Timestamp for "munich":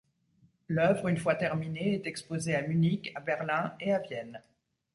2.63-3.11